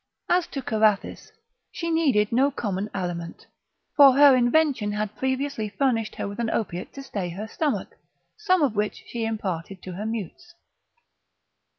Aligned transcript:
As 0.29 0.47
to 0.47 0.63
Carathis, 0.63 1.31
she 1.71 1.91
needed 1.91 2.31
no 2.31 2.49
common 2.49 2.89
aliment, 2.91 3.45
for 3.95 4.13
her 4.13 4.35
invention 4.35 4.93
had 4.93 5.15
previously 5.15 5.69
furnished 5.69 6.15
her 6.15 6.27
with 6.27 6.39
an 6.39 6.49
opiate 6.49 6.91
to 6.93 7.03
stay 7.03 7.29
her 7.29 7.47
stomach, 7.47 7.89
some 8.35 8.63
of 8.63 8.75
which 8.75 9.03
she 9.05 9.25
imparted 9.25 9.83
to 9.83 9.91
her 9.91 10.07
mutes. 10.07 10.55